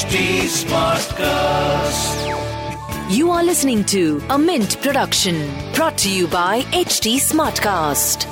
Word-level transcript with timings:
HT 0.00 0.48
Smartcast. 0.48 2.16
You 3.14 3.30
are 3.30 3.44
listening 3.44 3.84
to 3.84 4.22
a 4.30 4.38
Mint 4.38 4.80
production 4.80 5.36
brought 5.74 5.98
to 5.98 6.10
you 6.10 6.26
by 6.26 6.62
HT 6.72 7.16
Smartcast. 7.20 8.24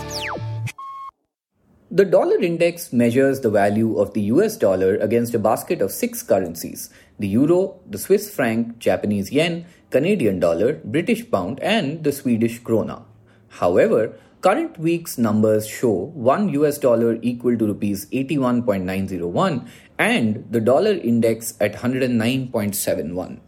The 1.91 2.07
dollar 2.07 2.39
index 2.41 2.91
measures 2.91 3.41
the 3.43 3.51
value 3.51 3.99
of 3.99 4.15
the 4.15 4.23
US 4.33 4.57
dollar 4.57 4.97
against 4.97 5.35
a 5.35 5.39
basket 5.39 5.83
of 5.83 5.93
six 5.93 6.23
currencies 6.23 6.89
the 7.19 7.29
euro, 7.29 7.79
the 7.87 7.99
Swiss 7.99 8.35
franc, 8.35 8.79
Japanese 8.79 9.31
yen, 9.31 9.67
Canadian 9.91 10.41
dollar, 10.41 10.81
British 10.83 11.31
pound, 11.31 11.61
and 11.61 12.03
the 12.03 12.13
Swedish 12.13 12.63
krona. 12.63 13.03
However, 13.49 14.19
current 14.41 14.79
week's 14.79 15.19
numbers 15.19 15.67
show 15.67 16.13
1 16.15 16.51
US 16.51 16.79
dollar 16.79 17.19
equal 17.23 17.57
to 17.59 17.67
rupees 17.67 18.07
81.901 18.11 19.69
and 19.99 20.45
the 20.51 20.61
dollar 20.61 20.93
index 20.93 21.55
at 21.61 21.75
109.71. 21.75 23.41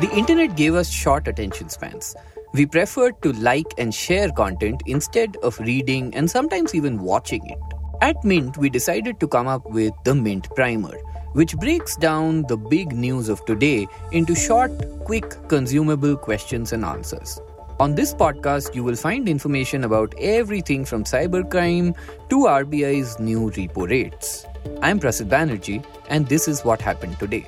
The 0.00 0.10
internet 0.14 0.56
gave 0.56 0.74
us 0.74 0.90
short 0.90 1.28
attention 1.28 1.68
spans. 1.68 2.14
We 2.54 2.64
preferred 2.64 3.20
to 3.22 3.32
like 3.32 3.66
and 3.76 3.94
share 3.94 4.30
content 4.30 4.82
instead 4.86 5.36
of 5.42 5.58
reading 5.60 6.14
and 6.14 6.30
sometimes 6.30 6.74
even 6.74 7.00
watching 7.00 7.46
it. 7.50 7.58
At 8.02 8.22
Mint, 8.24 8.56
we 8.56 8.70
decided 8.70 9.20
to 9.20 9.28
come 9.28 9.46
up 9.46 9.68
with 9.70 9.92
the 10.04 10.14
Mint 10.14 10.48
Primer, 10.54 10.96
which 11.36 11.54
breaks 11.58 11.96
down 11.96 12.44
the 12.48 12.56
big 12.56 12.92
news 12.92 13.28
of 13.28 13.44
today 13.44 13.86
into 14.10 14.34
short, 14.34 14.72
quick, 15.04 15.34
consumable 15.48 16.16
questions 16.16 16.72
and 16.72 16.82
answers. 16.82 17.38
On 17.78 17.94
this 17.94 18.14
podcast, 18.14 18.74
you 18.74 18.82
will 18.82 18.96
find 18.96 19.28
information 19.28 19.84
about 19.84 20.14
everything 20.18 20.86
from 20.86 21.04
cybercrime 21.04 21.94
to 22.30 22.36
RBI's 22.52 23.18
new 23.20 23.50
repo 23.50 23.86
rates. 23.90 24.46
I'm 24.80 24.98
Prasid 24.98 25.28
Banerjee, 25.28 25.84
and 26.08 26.26
this 26.26 26.48
is 26.48 26.64
what 26.64 26.80
happened 26.80 27.18
today. 27.18 27.46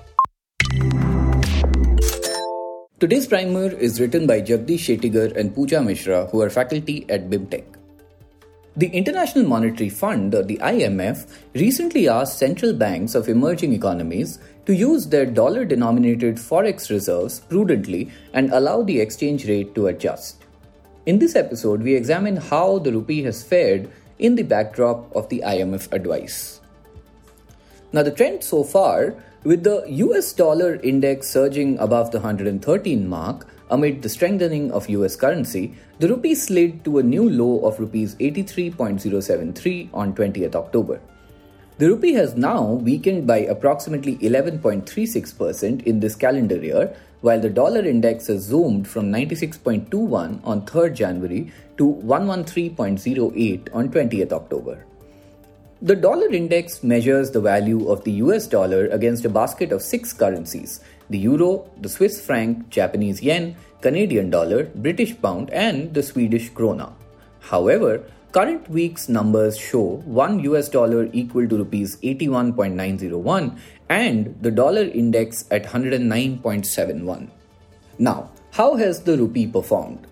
Today's 3.01 3.27
primer 3.27 3.71
is 3.71 4.01
written 4.03 4.27
by 4.27 4.43
Jagadish 4.43 4.85
Shettigar 4.91 5.35
and 5.35 5.55
Pooja 5.55 5.77
Misra, 5.77 6.31
who 6.31 6.43
are 6.43 6.51
faculty 6.51 7.07
at 7.09 7.31
BIMTech. 7.31 7.78
The 8.79 8.87
International 8.91 9.45
Monetary 9.45 9.89
Fund, 9.89 10.37
or 10.37 10.45
the 10.45 10.59
IMF, 10.59 11.27
recently 11.57 12.09
asked 12.09 12.39
central 12.39 12.73
banks 12.73 13.17
of 13.17 13.29
emerging 13.29 13.73
economies 13.73 14.39
to 14.67 14.73
use 14.73 15.09
their 15.09 15.27
dollar 15.27 15.65
denominated 15.65 16.37
forex 16.37 16.89
reserves 16.89 17.41
prudently 17.41 18.13
and 18.35 18.53
allow 18.53 18.83
the 18.85 19.01
exchange 19.01 19.49
rate 19.49 19.75
to 19.75 19.89
adjust. 19.89 20.45
In 21.07 21.19
this 21.19 21.35
episode, 21.35 21.83
we 21.83 21.97
examine 21.97 22.37
how 22.37 22.79
the 22.79 22.93
rupee 22.93 23.25
has 23.25 23.43
fared 23.43 23.91
in 24.21 24.37
the 24.37 24.45
backdrop 24.45 25.11
of 25.17 25.29
the 25.29 25.43
IMF 25.45 25.93
advice. 25.93 26.61
Now, 27.93 28.05
the 28.05 28.13
trend 28.13 28.45
so 28.45 28.63
far 28.63 29.17
with 29.45 29.63
the 29.65 29.85
US 29.87 30.33
dollar 30.33 30.77
index 30.77 31.29
surging 31.31 31.79
above 31.79 32.11
the 32.11 32.19
113 32.19 33.09
mark 33.09 33.47
amid 33.71 34.03
the 34.03 34.09
strengthening 34.09 34.71
of 34.73 34.89
US 34.89 35.15
currency, 35.15 35.75
the 35.99 36.09
rupee 36.09 36.35
slid 36.35 36.85
to 36.85 36.99
a 36.99 37.03
new 37.03 37.29
low 37.29 37.61
of 37.61 37.79
rupees 37.79 38.15
83.073 38.17 39.91
on 39.93 40.15
20th 40.15 40.55
October. 40.55 41.01
The 41.79 41.87
rupee 41.87 42.15
has 42.15 42.35
now 42.35 42.65
weakened 42.65 43.27
by 43.29 43.39
approximately 43.39 44.17
11.36% 44.19 45.85
in 45.85 46.01
this 46.01 46.17
calendar 46.17 46.57
year, 46.57 46.97
while 47.21 47.41
the 47.41 47.51
dollar 47.51 47.85
index 47.85 48.27
has 48.27 48.43
zoomed 48.43 48.89
from 48.89 49.13
96.21 49.13 50.41
on 50.43 50.67
3rd 50.67 50.95
January 50.95 51.53
to 51.77 51.95
113.08 52.05 53.69
on 53.73 53.89
20th 53.91 54.33
October. 54.33 54.85
The 55.81 55.95
dollar 55.95 56.27
index 56.27 56.83
measures 56.83 57.31
the 57.31 57.41
value 57.41 57.89
of 57.89 58.03
the 58.03 58.11
US 58.25 58.49
dollar 58.49 58.87
against 58.87 59.25
a 59.25 59.29
basket 59.29 59.71
of 59.71 59.81
six 59.81 60.13
currencies 60.13 60.81
the 61.09 61.19
euro, 61.19 61.71
the 61.81 61.89
Swiss 61.89 62.21
franc, 62.21 62.69
Japanese 62.69 63.23
yen, 63.23 63.55
Canadian 63.81 64.29
dollar, 64.29 64.65
British 64.75 65.15
pound, 65.23 65.51
and 65.51 65.95
the 65.95 66.03
Swedish 66.03 66.51
krona. 66.51 66.93
However, 67.39 68.03
current 68.33 68.69
week's 68.69 69.09
numbers 69.09 69.57
show 69.57 70.03
1 70.05 70.41
US 70.41 70.69
dollar 70.69 71.09
equal 71.13 71.47
to 71.49 71.59
rupees 71.59 71.97
81.901 71.99 73.57
and 73.89 74.37
the 74.43 74.51
dollar 74.51 74.83
index 74.83 75.45
at 75.53 75.63
109.71. 75.63 77.29
Now, 78.01 78.31
how 78.51 78.75
has 78.75 79.03
the 79.03 79.17
rupee 79.17 79.47
performed? 79.47 80.09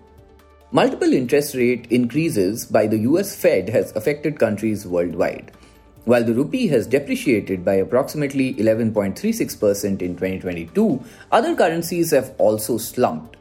Multiple 0.71 1.13
interest 1.13 1.55
rate 1.55 1.87
increases 1.89 2.65
by 2.65 2.87
the 2.87 2.97
US 2.99 3.33
Fed 3.33 3.69
has 3.69 3.95
affected 3.95 4.37
countries 4.37 4.85
worldwide. 4.85 5.53
While 6.03 6.25
the 6.25 6.33
rupee 6.33 6.67
has 6.67 6.87
depreciated 6.87 7.63
by 7.63 7.75
approximately 7.75 8.53
11.36% 8.55 10.01
in 10.01 10.17
2022, 10.17 11.01
other 11.31 11.55
currencies 11.55 12.11
have 12.11 12.35
also 12.37 12.77
slumped. 12.77 13.37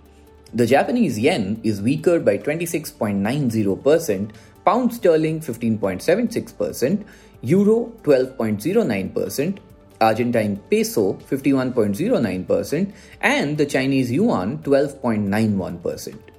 The 0.54 0.66
Japanese 0.66 1.19
yen 1.19 1.60
is 1.65 1.82
weaker 1.82 2.20
by 2.20 2.38
26.90%, 2.38 4.31
pound 4.65 4.94
sterling 4.94 5.41
15.76%, 5.41 7.04
euro 7.42 7.92
12.09%, 8.04 9.59
Argentine 10.00 10.60
peso 10.70 11.15
51.09%, 11.15 12.92
and 13.20 13.59
the 13.59 13.66
Chinese 13.66 14.12
yuan 14.12 14.59
12.91%. 14.59 16.35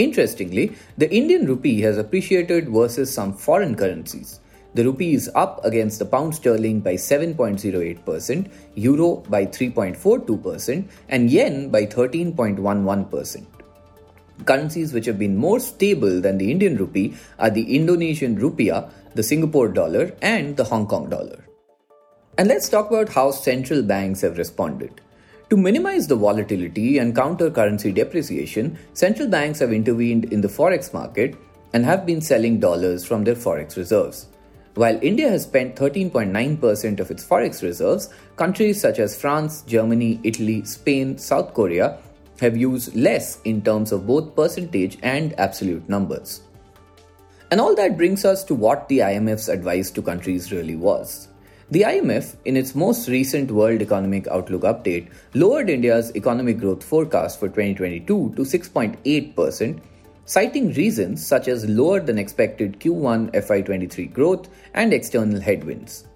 Interestingly, 0.00 0.72
the 0.96 1.12
Indian 1.14 1.44
rupee 1.44 1.82
has 1.82 1.98
appreciated 1.98 2.70
versus 2.70 3.12
some 3.12 3.34
foreign 3.34 3.74
currencies. 3.74 4.40
The 4.72 4.84
rupee 4.84 5.12
is 5.14 5.30
up 5.34 5.62
against 5.62 5.98
the 5.98 6.06
pound 6.06 6.34
sterling 6.34 6.80
by 6.80 6.94
7.08%, 6.94 8.50
euro 8.76 9.16
by 9.28 9.44
3.42%, 9.44 10.88
and 11.10 11.30
yen 11.30 11.68
by 11.70 11.84
13.11%. 11.84 13.46
Currencies 14.46 14.94
which 14.94 15.04
have 15.04 15.18
been 15.18 15.36
more 15.36 15.60
stable 15.60 16.22
than 16.22 16.38
the 16.38 16.50
Indian 16.50 16.76
rupee 16.76 17.14
are 17.38 17.50
the 17.50 17.76
Indonesian 17.76 18.40
rupiah, 18.40 18.90
the 19.14 19.22
Singapore 19.22 19.68
dollar, 19.68 20.16
and 20.22 20.56
the 20.56 20.64
Hong 20.64 20.86
Kong 20.86 21.10
dollar. 21.10 21.44
And 22.38 22.48
let's 22.48 22.70
talk 22.70 22.90
about 22.90 23.10
how 23.10 23.32
central 23.32 23.82
banks 23.82 24.22
have 24.22 24.38
responded. 24.38 25.02
To 25.50 25.56
minimize 25.56 26.06
the 26.06 26.14
volatility 26.14 26.98
and 26.98 27.12
counter 27.12 27.50
currency 27.50 27.90
depreciation, 27.90 28.78
central 28.92 29.26
banks 29.26 29.58
have 29.58 29.72
intervened 29.72 30.32
in 30.32 30.40
the 30.40 30.46
forex 30.46 30.94
market 30.94 31.34
and 31.72 31.84
have 31.84 32.06
been 32.06 32.20
selling 32.20 32.60
dollars 32.60 33.04
from 33.04 33.24
their 33.24 33.34
forex 33.34 33.76
reserves. 33.76 34.28
While 34.74 35.00
India 35.02 35.28
has 35.28 35.42
spent 35.42 35.74
13.9% 35.74 37.00
of 37.00 37.10
its 37.10 37.26
forex 37.26 37.64
reserves, 37.64 38.14
countries 38.36 38.80
such 38.80 39.00
as 39.00 39.20
France, 39.20 39.62
Germany, 39.62 40.20
Italy, 40.22 40.64
Spain, 40.64 41.18
South 41.18 41.52
Korea 41.52 41.98
have 42.38 42.56
used 42.56 42.94
less 42.94 43.40
in 43.42 43.60
terms 43.60 43.90
of 43.90 44.06
both 44.06 44.36
percentage 44.36 44.98
and 45.02 45.34
absolute 45.40 45.88
numbers. 45.88 46.42
And 47.50 47.60
all 47.60 47.74
that 47.74 47.96
brings 47.96 48.24
us 48.24 48.44
to 48.44 48.54
what 48.54 48.88
the 48.88 48.98
IMF's 48.98 49.48
advice 49.48 49.90
to 49.90 50.00
countries 50.00 50.52
really 50.52 50.76
was. 50.76 51.26
The 51.72 51.82
IMF, 51.82 52.34
in 52.46 52.56
its 52.56 52.74
most 52.74 53.08
recent 53.08 53.48
World 53.52 53.80
Economic 53.80 54.26
Outlook 54.26 54.62
update, 54.62 55.06
lowered 55.34 55.70
India's 55.70 56.10
economic 56.16 56.58
growth 56.58 56.82
forecast 56.82 57.38
for 57.38 57.46
2022 57.46 58.34
to 58.34 58.42
6.8%, 58.42 59.80
citing 60.24 60.72
reasons 60.72 61.24
such 61.24 61.46
as 61.46 61.68
lower 61.68 62.00
than 62.00 62.18
expected 62.18 62.80
Q1 62.80 63.30
FY23 63.34 64.12
growth 64.12 64.48
and 64.74 64.92
external 64.92 65.40
headwinds. 65.40 66.08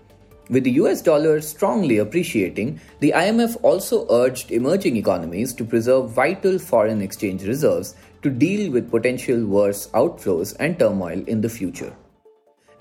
With 0.51 0.65
the 0.65 0.73
US 0.73 1.01
dollar 1.03 1.41
strongly 1.41 1.99
appreciating, 1.99 2.81
the 2.99 3.13
IMF 3.13 3.57
also 3.63 4.09
urged 4.11 4.51
emerging 4.51 4.97
economies 4.97 5.55
to 5.55 5.65
preserve 5.65 6.11
vital 6.11 6.59
foreign 6.59 7.01
exchange 7.01 7.45
reserves 7.45 7.95
to 8.23 8.29
deal 8.29 8.73
with 8.73 8.91
potential 8.91 9.47
worse 9.47 9.87
outflows 9.91 10.57
and 10.59 10.77
turmoil 10.81 11.23
in 11.29 11.43
the 11.43 11.49
future. 11.49 11.95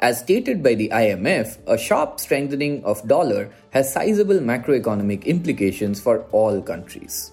As 0.04 0.20
stated 0.20 0.62
by 0.62 0.74
the 0.76 0.90
IMF, 0.90 1.60
a 1.66 1.78
sharp 1.78 2.20
strengthening 2.20 2.84
of 2.84 3.08
dollar 3.08 3.50
has 3.70 3.94
sizable 3.94 4.40
macroeconomic 4.40 5.24
implications 5.24 6.02
for 6.02 6.26
all 6.34 6.62
countries. 6.62 7.32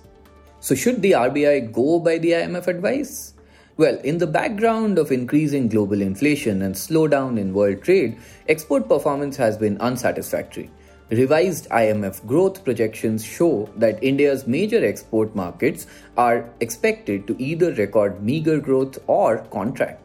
So 0.61 0.77
should 0.77 1.03
the 1.03 1.11
RBI 1.11 1.73
go 1.73 1.99
by 1.99 2.19
the 2.19 2.31
IMF 2.31 2.69
advice? 2.69 3.35
Well, 3.77 3.99
in 4.05 4.19
the 4.19 4.29
background 4.29 5.01
of 5.01 5.11
increasing 5.11 5.67
global 5.67 6.01
inflation 6.01 6.63
and 6.63 6.77
slowdown 6.77 7.41
in 7.41 7.55
world 7.55 7.83
trade, 7.83 8.17
export 8.49 8.89
performance 8.89 9.37
has 9.37 9.59
been 9.59 9.77
unsatisfactory. 9.79 10.71
Revised 11.11 11.69
IMF 11.71 12.25
growth 12.25 12.63
projections 12.63 13.25
show 13.25 13.69
that 13.79 14.01
India's 14.01 14.47
major 14.47 14.85
export 14.85 15.35
markets 15.35 15.89
are 16.17 16.49
expected 16.61 17.27
to 17.27 17.35
either 17.43 17.73
record 17.73 18.23
meager 18.23 18.61
growth 18.61 18.97
or 19.09 19.39
contract. 19.47 20.00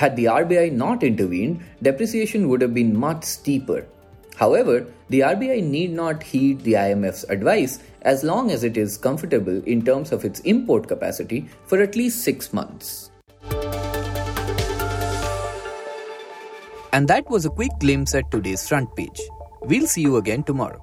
Had 0.00 0.16
the 0.16 0.24
RBI 0.24 0.72
not 0.72 1.02
intervened, 1.02 1.60
depreciation 1.82 2.48
would 2.48 2.62
have 2.62 2.72
been 2.72 2.98
much 2.98 3.22
steeper. 3.22 3.86
However, 4.34 4.86
the 5.10 5.20
RBI 5.20 5.62
need 5.62 5.92
not 5.92 6.22
heed 6.22 6.60
the 6.60 6.72
IMF's 6.72 7.24
advice 7.24 7.80
as 8.00 8.24
long 8.24 8.50
as 8.50 8.64
it 8.64 8.78
is 8.78 8.96
comfortable 8.96 9.62
in 9.64 9.84
terms 9.84 10.10
of 10.10 10.24
its 10.24 10.40
import 10.40 10.88
capacity 10.88 11.50
for 11.66 11.82
at 11.82 11.96
least 11.96 12.24
six 12.24 12.50
months. 12.54 13.10
And 16.94 17.06
that 17.08 17.28
was 17.28 17.44
a 17.44 17.50
quick 17.50 17.72
glimpse 17.78 18.14
at 18.14 18.30
today's 18.30 18.66
front 18.66 18.96
page. 18.96 19.20
We'll 19.60 19.86
see 19.86 20.00
you 20.00 20.16
again 20.16 20.44
tomorrow. 20.44 20.82